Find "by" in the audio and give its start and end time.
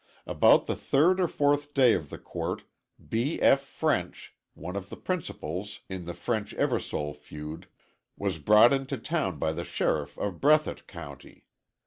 9.37-9.53